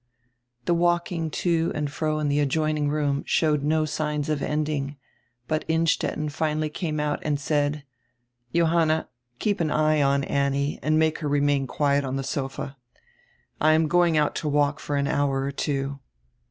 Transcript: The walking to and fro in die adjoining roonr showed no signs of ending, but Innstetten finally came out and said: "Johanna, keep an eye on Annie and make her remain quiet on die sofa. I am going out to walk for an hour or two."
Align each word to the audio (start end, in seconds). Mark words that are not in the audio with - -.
The 0.65 0.73
walking 0.73 1.29
to 1.29 1.71
and 1.75 1.87
fro 1.91 2.17
in 2.17 2.29
die 2.29 2.37
adjoining 2.37 2.89
roonr 2.89 3.21
showed 3.27 3.61
no 3.63 3.85
signs 3.85 4.29
of 4.29 4.41
ending, 4.41 4.97
but 5.47 5.63
Innstetten 5.67 6.29
finally 6.29 6.71
came 6.71 6.99
out 6.99 7.19
and 7.21 7.39
said: 7.39 7.83
"Johanna, 8.51 9.09
keep 9.37 9.59
an 9.61 9.69
eye 9.69 10.01
on 10.01 10.23
Annie 10.23 10.79
and 10.81 10.97
make 10.97 11.19
her 11.19 11.27
remain 11.29 11.67
quiet 11.67 12.03
on 12.03 12.15
die 12.15 12.23
sofa. 12.23 12.77
I 13.61 13.73
am 13.73 13.87
going 13.87 14.17
out 14.17 14.33
to 14.37 14.49
walk 14.49 14.79
for 14.79 14.95
an 14.95 15.05
hour 15.07 15.43
or 15.43 15.51
two." 15.51 15.99